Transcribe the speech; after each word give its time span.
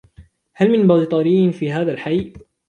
هل 0.53 0.71
من 0.71 0.87
بيطريّ 0.99 1.51
في 1.51 1.71
هذا 1.71 1.91
الحيّ؟ 1.91 2.33